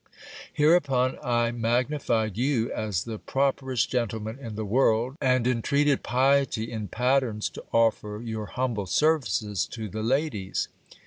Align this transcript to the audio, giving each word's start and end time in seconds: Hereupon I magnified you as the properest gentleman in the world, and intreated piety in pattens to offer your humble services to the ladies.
Hereupon 0.51 1.19
I 1.23 1.51
magnified 1.51 2.35
you 2.35 2.71
as 2.73 3.03
the 3.03 3.19
properest 3.19 3.91
gentleman 3.91 4.39
in 4.39 4.55
the 4.55 4.65
world, 4.65 5.15
and 5.21 5.45
intreated 5.45 6.01
piety 6.01 6.71
in 6.71 6.87
pattens 6.87 7.49
to 7.51 7.63
offer 7.71 8.19
your 8.25 8.47
humble 8.47 8.87
services 8.87 9.67
to 9.67 9.87
the 9.89 10.01
ladies. 10.01 10.69